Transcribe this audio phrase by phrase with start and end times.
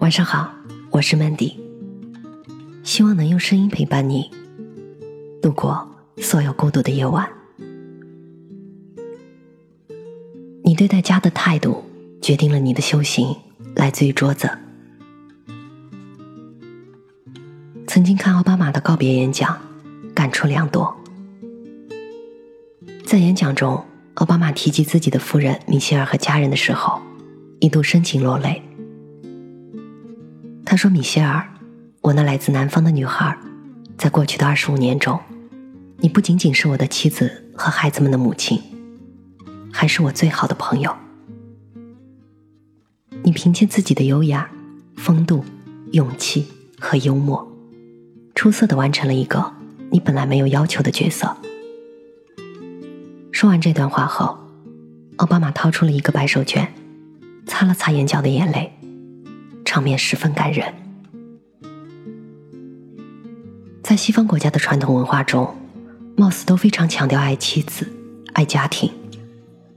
[0.00, 0.50] 晚上好，
[0.90, 1.56] 我是 Mandy，
[2.82, 4.30] 希望能用声音陪伴你
[5.42, 7.28] 度过所有孤独的夜晚。
[10.64, 11.84] 你对待家的态度，
[12.22, 13.36] 决定了你的修行
[13.74, 14.50] 来自于桌子。
[17.86, 19.60] 曾经看奥巴马的告别演讲，
[20.14, 20.96] 感触良多。
[23.04, 27.02] 在演讲中，奥巴马提及自己的夫人米歇尔和家人的时候，
[27.58, 28.62] 一度深情落泪。
[30.70, 31.44] 他说：“米歇尔，
[32.00, 33.36] 我那来自南方的女孩，
[33.98, 35.18] 在过去的二十五年中，
[35.96, 38.62] 你不仅仅是我的妻子和孩子们的母亲，
[39.72, 40.96] 还是我最好的朋友。
[43.24, 44.48] 你凭借自己的优雅、
[44.96, 45.44] 风度、
[45.90, 46.46] 勇气
[46.78, 47.52] 和幽默，
[48.36, 49.52] 出色的完成了一个
[49.90, 51.36] 你本来没有要求的角色。”
[53.34, 54.38] 说完这段话后，
[55.16, 56.68] 奥巴马掏出了一个白手绢，
[57.44, 58.76] 擦了擦眼角的眼泪。
[59.70, 60.74] 场面十分感人。
[63.84, 65.56] 在西方国家的传统文化中，
[66.16, 67.86] 貌似都非常强调爱妻子、
[68.32, 68.90] 爱家庭，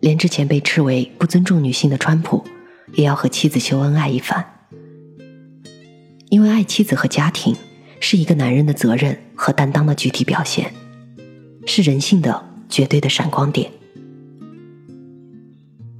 [0.00, 2.42] 连之前被斥为不尊重女性的川普，
[2.94, 4.42] 也要和妻子秀恩爱一番。
[6.30, 7.54] 因为爱妻子和家庭
[8.00, 10.72] 是一个男人的责任和担当的具体表现，
[11.66, 13.70] 是人性的绝对的闪光点。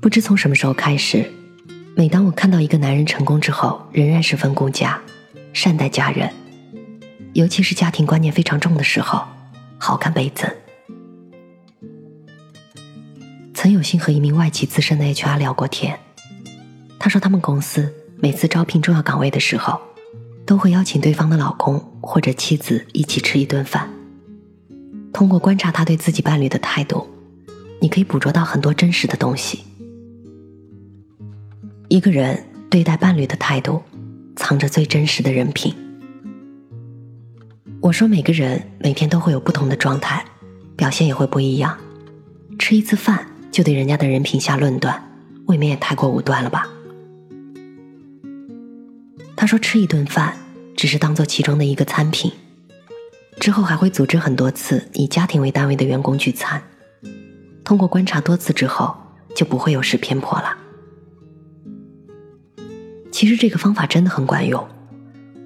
[0.01, 1.42] 不知从什么时候开始。
[1.95, 5.01] 每当我看到一个男人成功之后，仍然十分顾家、
[5.53, 6.33] 善待家人，
[7.35, 9.23] 尤其是家庭观念非常重的时候，
[9.79, 10.51] 好感倍增。
[13.53, 15.99] 曾有幸和一名外企资深的 HR 聊过天，
[16.99, 19.79] 他说他们公司每次招聘重要岗位的时候，
[20.47, 23.89] 都会邀请对方的老公或者妻子一起吃一顿饭。
[25.13, 27.07] 通过观察他对自己伴侣的态度，
[27.81, 29.63] 你可以捕捉到很多真实的东西。
[31.93, 33.83] 一个人对待伴侣的态度，
[34.35, 35.75] 藏着最真实的人品。
[37.83, 40.25] 我说，每个人每天都会有不同的状态，
[40.75, 41.77] 表现也会不一样。
[42.59, 45.07] 吃一次饭就对人家的人品下论断，
[45.49, 46.67] 未免也太过武断了吧？
[49.37, 50.35] 他说，吃一顿饭
[50.75, 52.33] 只是当做其中的一个餐品，
[53.39, 56.63] 之后还会组织很多次以家庭为单位的员工聚餐。
[57.63, 58.97] 通过观察多次之后，
[59.37, 60.57] 就不会有失偏颇了。
[63.23, 64.67] 其实这个方法真的很管用，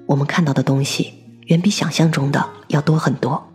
[0.07, 1.13] 我们看到的东西
[1.45, 3.53] 远比想象中的要多很多。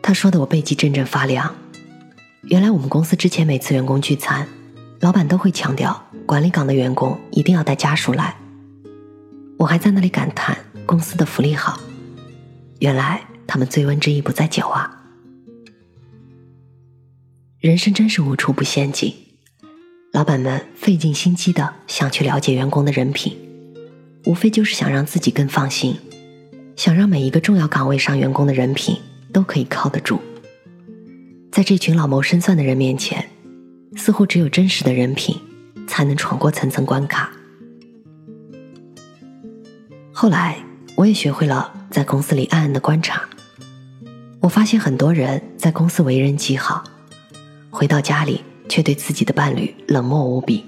[0.00, 1.52] 他说的我背脊阵阵发凉。
[2.42, 4.46] 原来我们公司之前每次员工聚餐，
[5.00, 8.36] 老板都会强调管理岗的员工一定要带家属来。
[9.56, 11.80] 我还在那里感叹公司的福利好，
[12.78, 15.02] 原来他们醉翁之意不在酒啊。
[17.58, 19.12] 人生真是无处不陷阱。
[20.12, 23.36] 老板们费尽心机的想去了解员工的人品，
[24.24, 25.96] 无非就是想让自己更放心，
[26.76, 28.96] 想让每一个重要岗位上员工的人品
[29.32, 30.18] 都可以靠得住。
[31.52, 33.28] 在这群老谋深算的人面前，
[33.96, 35.36] 似乎只有真实的人品
[35.86, 37.30] 才能闯过层层关卡。
[40.10, 40.56] 后来，
[40.96, 43.28] 我也学会了在公司里暗暗的观察，
[44.40, 46.82] 我发现很多人在公司为人极好，
[47.70, 48.42] 回到家里。
[48.68, 50.64] 却对自己的伴侣冷漠无比。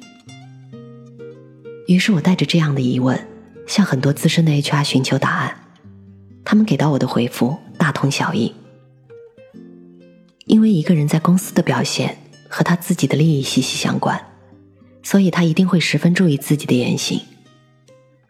[1.87, 3.27] 于是我带着这样的疑问，
[3.67, 5.57] 向很多资深的 HR 寻求答案，
[6.45, 8.55] 他们给到我的回复大同小异。
[10.47, 12.17] 因为一个人在公司的表现
[12.49, 14.21] 和他自己的利益息息相关，
[15.03, 17.21] 所以他一定会十分注意自己的言行。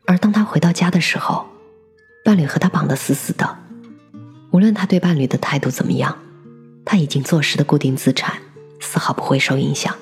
[0.07, 1.47] 而当他回到家的时候，
[2.25, 3.59] 伴侣和他绑得死死的，
[4.51, 6.19] 无论他对伴侣的态度怎么样，
[6.85, 8.41] 他已经坐实的固定资产。
[8.91, 9.97] 丝毫不会受影响，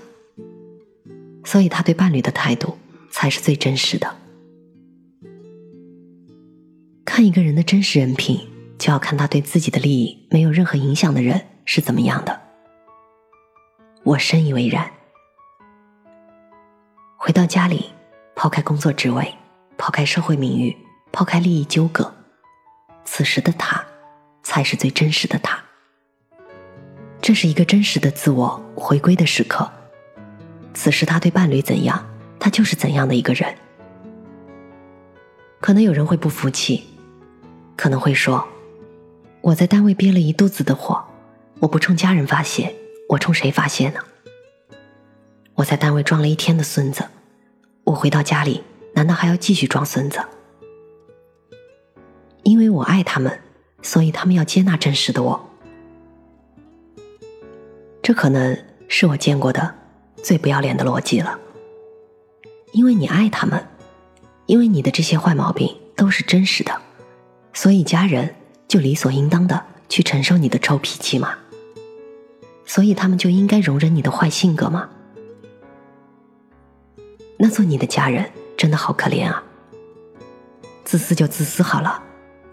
[1.45, 2.79] 所以他对伴侣的态度
[3.11, 4.17] 才是最真实的。
[7.05, 8.49] 看一个人的真实人品，
[8.79, 12.41] 就要看他对自己的利益没有任何影响的人是怎么样的。
[14.05, 14.91] 我深以为然。
[17.19, 17.91] 回到家里，
[18.35, 19.35] 抛开工作职位，
[19.77, 20.75] 抛开社会名誉，
[21.13, 22.11] 抛开利益纠葛，
[23.05, 23.85] 此时的他，
[24.43, 25.68] 才是最真实的他。
[27.29, 29.71] 这是一个真实的自我回归的时刻。
[30.73, 32.09] 此时他对伴侣怎样，
[32.41, 33.55] 他就是怎样的一个人。
[35.61, 36.85] 可能有人会不服气，
[37.77, 38.49] 可能会说
[39.45, 41.05] ：“我在单位憋了一肚子的火，
[41.61, 42.75] 我不冲家人发泄，
[43.11, 44.01] 我冲谁发泄呢？
[45.53, 47.05] 我在单位装了一天的孙子，
[47.85, 48.65] 我回到家里
[48.95, 50.19] 难道还要继续装孙子？
[52.43, 53.39] 因为我爱他们，
[53.83, 55.45] 所以他们要接纳真实的我。”
[58.09, 58.57] 这可能
[58.89, 59.75] 是我见过的
[60.23, 61.39] 最不要脸的逻辑了。
[62.73, 63.63] 因为你爱他们，
[64.47, 66.81] 因为你的这些坏毛病都是真实的，
[67.53, 68.35] 所以家人
[68.67, 71.35] 就理所应当的去承受你的臭脾气嘛。
[72.65, 74.89] 所以他们就应该容忍你的坏性格吗？
[77.37, 78.25] 那做你的家人
[78.57, 79.43] 真的好可怜啊！
[80.83, 82.03] 自私就自私好了，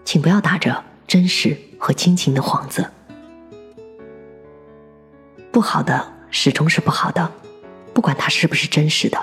[0.04, 2.90] 请不要打着真实和亲情的幌子。
[5.56, 7.32] 不好的始终是不好的，
[7.94, 9.18] 不管他是不是真实的，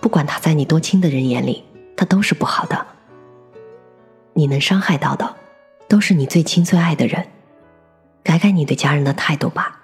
[0.00, 1.62] 不管他在你多亲的人眼里，
[1.96, 2.84] 他都是不好的。
[4.32, 5.36] 你能伤害到的，
[5.86, 7.28] 都是你最亲最爱的人。
[8.24, 9.82] 改改你对家人的态度吧。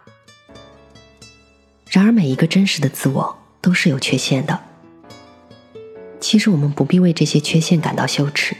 [1.88, 4.58] 然而，每一个真实的自我都是有缺陷的。
[6.18, 8.56] 其实，我们不必为这些缺陷感到羞耻。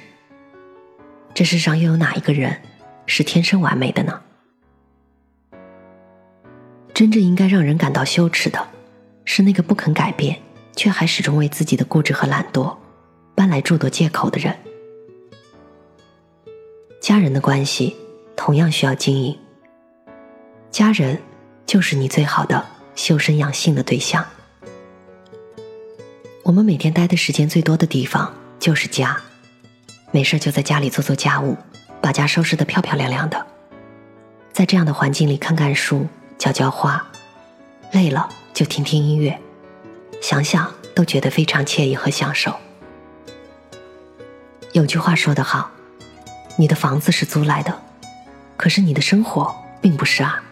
[1.35, 2.63] 这世上又有哪一个人
[3.07, 4.23] 是天生完美的呢？
[7.01, 8.69] 真正应该让人感到羞耻的，
[9.25, 10.39] 是那个不肯改变，
[10.77, 12.77] 却还始终为自己的固执和懒惰
[13.35, 14.55] 搬来诸多借口的人。
[17.01, 17.97] 家人的关系
[18.37, 19.35] 同样需要经营。
[20.71, 21.19] 家人
[21.65, 22.63] 就是你最好的。
[22.95, 24.23] 修身养性的对象，
[26.43, 29.19] 我们每天待的时间最多的地方就是家。
[30.11, 31.57] 没事就在家里做做家务，
[32.03, 33.47] 把家收拾得漂漂亮亮的，
[34.53, 36.07] 在这样的环境里看看书、
[36.41, 37.07] 浇浇花，
[37.93, 39.39] 累了就听听音乐，
[40.23, 42.57] 想想都觉得非常惬意和享受。
[44.73, 45.71] 有句话说得好，
[46.57, 47.79] 你的房子是租来的，
[48.57, 50.43] 可是你的生活并不是啊。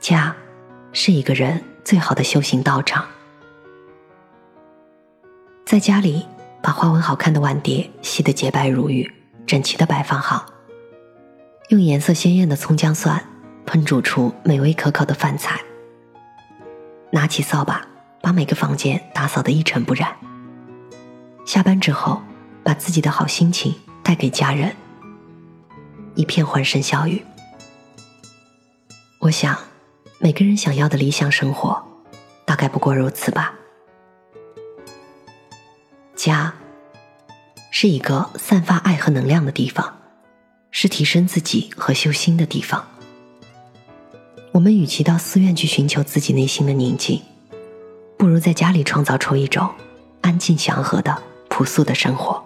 [0.00, 0.34] 家。
[0.96, 3.04] 是一个人最好的修行道场。
[5.66, 6.24] 在家里，
[6.62, 9.12] 把花纹好看的碗碟洗得洁白如玉，
[9.44, 10.46] 整齐的摆放好，
[11.70, 13.24] 用颜色鲜艳的葱姜蒜
[13.66, 15.60] 烹煮出美味可口的饭菜。
[17.10, 17.86] 拿起扫把，
[18.20, 20.16] 把每个房间打扫得一尘不染。
[21.46, 22.22] 下班之后，
[22.62, 24.74] 把自己的好心情带给家人，
[26.14, 27.24] 一片欢声笑语。
[29.20, 29.56] 我想。
[30.20, 31.84] 每个人想要的理想生活，
[32.46, 33.52] 大概不过如此吧。
[36.16, 36.54] 家
[37.70, 39.98] 是一个散发爱和能量的地方，
[40.70, 42.88] 是提升自己和修心的地方。
[44.54, 47.20] 我们与其到寺院去寻求自己内心的宁静，
[48.16, 49.68] 不如在家里创造出一种
[50.20, 52.40] 安静祥和的朴素的生活。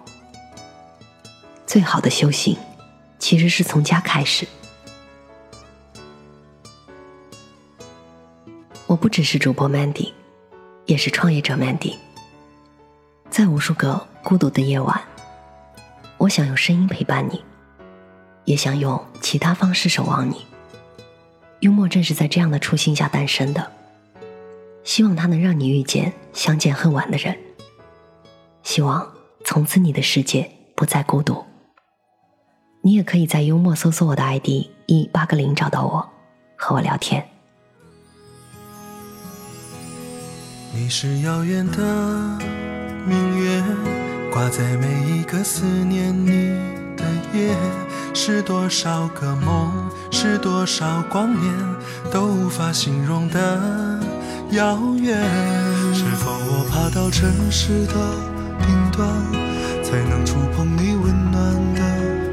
[1.67, 2.57] 最好的修行，
[3.19, 4.47] 其实是从家开始。
[8.87, 10.11] 我不只是主播 Mandy，
[10.87, 11.95] 也是创业者 Mandy。
[13.29, 14.99] 在无数个孤独的夜晚，
[16.17, 17.39] 我想用声音陪伴你，
[18.45, 20.47] 也想用其他方式守望你。
[21.61, 23.71] 幽默正是在这样的初心下诞生的，
[24.85, 27.37] 希望它能让你遇见相见恨晚的人。
[28.63, 29.11] 希望
[29.43, 31.43] 从此你的世界不再孤独。
[32.81, 34.47] 你也可以在幽默搜索我的 ID
[34.85, 36.09] 一八个零找到我，
[36.55, 37.27] 和我聊天。
[40.73, 42.39] 你是遥远的
[43.05, 43.61] 明月，
[44.31, 46.31] 挂在每一个思念你
[46.95, 47.03] 的
[47.33, 47.53] 夜。
[48.13, 49.89] 是多少个梦，
[50.21, 51.53] 是多少光年，
[52.11, 53.97] 都无法形容的
[54.51, 55.17] 遥远。
[55.93, 57.93] 是否我爬到城市的
[58.59, 59.07] 顶端，
[59.81, 61.79] 才能触碰你温暖的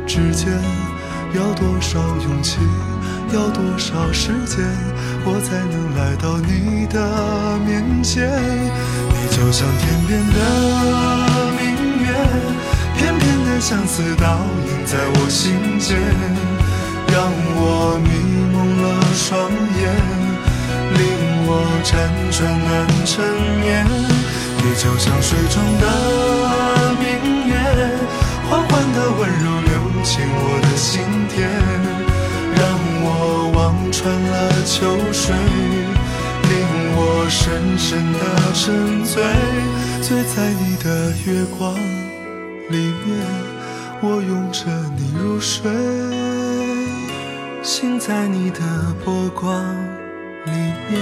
[0.05, 0.53] 指尖？
[1.33, 2.59] 要多少勇气？
[3.33, 4.67] 要多少时间，
[5.25, 8.29] 我才能来到你的面前？
[9.15, 10.41] 你就像天边的
[11.55, 12.11] 明月，
[12.97, 15.97] 片片的相思倒映在我心间，
[17.13, 18.09] 让我迷
[18.53, 18.85] 蒙了
[19.15, 19.83] 双眼，
[20.95, 21.01] 令
[21.47, 21.51] 我
[21.85, 21.89] 辗
[22.31, 23.13] 转难成
[23.61, 23.65] 眠。
[24.59, 25.85] 你就像水中的
[26.99, 27.05] 明
[27.49, 27.53] 月，
[28.49, 29.71] 缓缓的温柔流
[30.03, 30.93] 进我的心
[31.29, 31.37] 田。
[32.57, 32.63] 让
[33.03, 33.07] 我
[33.55, 33.57] 望
[33.93, 34.35] 穿了
[34.65, 35.35] 秋水，
[36.49, 36.53] 令
[36.97, 36.99] 我
[37.29, 38.19] 深深的
[38.55, 39.23] 沉醉，
[40.01, 41.75] 醉在你的月光
[42.71, 43.09] 里面，
[44.01, 44.65] 我拥着
[44.97, 45.71] 你入睡，
[47.67, 49.61] 心在你的波光
[50.45, 50.53] 里
[50.89, 50.97] 面，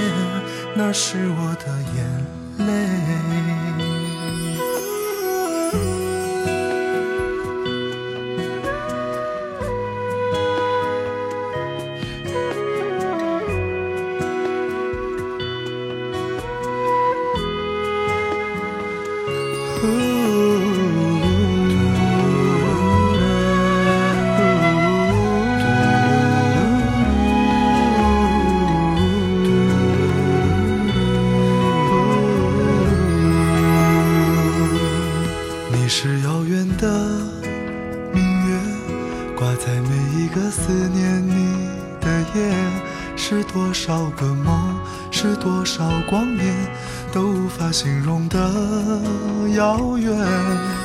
[0.75, 3.34] 那是我的眼泪。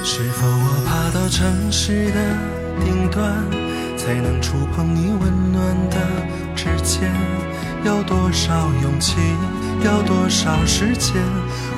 [0.03, 2.19] 是否我爬到城市的
[2.83, 3.45] 顶端，
[3.97, 5.97] 才能触碰你温暖的
[6.55, 7.11] 指尖？
[7.83, 9.15] 要多少勇气，
[9.85, 11.15] 要多少时间，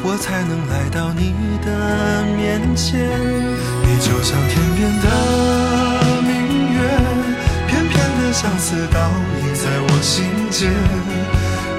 [0.03, 3.07] 我才能来到你的面前？
[3.83, 5.05] 你就像天边的
[6.25, 6.79] 明月，
[7.67, 8.97] 片片的相思倒
[9.43, 10.73] 映在我心间，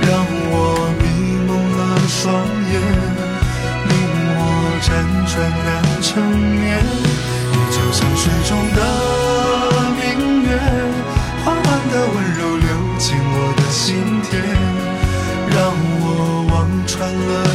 [0.02, 1.04] 让我迷
[1.48, 2.30] 蒙了双
[2.70, 2.74] 眼，
[3.90, 3.92] 令
[4.38, 4.40] 我
[4.82, 4.86] 辗
[5.26, 5.34] 转
[5.66, 5.81] 难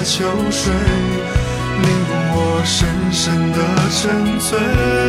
[0.08, 0.74] 秋水，
[1.82, 1.90] 令
[2.32, 3.60] 我深深的
[3.92, 5.07] 沉醉。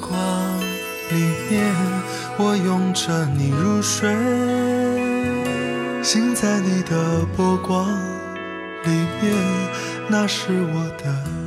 [0.00, 0.60] 光
[1.10, 1.16] 里
[1.50, 1.74] 面，
[2.38, 4.10] 我拥着你入睡，
[6.02, 7.86] 醒在你的波光
[8.84, 8.90] 里
[9.20, 9.34] 面，
[10.08, 11.37] 那是我的。